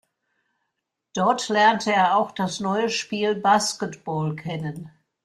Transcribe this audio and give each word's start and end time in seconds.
Dort 1.13 1.47
lernte 1.49 1.93
er 1.93 2.17
auch 2.17 2.31
das 2.31 2.59
neue 2.59 2.89
Spiel 2.89 3.35
Basketball 3.35 4.35
kennen. 4.35 4.89